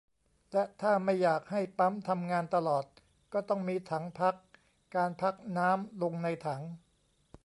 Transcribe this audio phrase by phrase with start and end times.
[0.51, 2.85] และถ้าไม่อยากให้ปั๊มทำงานตลอด
[3.33, 4.35] ก็ต้องมีถังพัก
[4.95, 6.61] การพักน้ำลงในถัง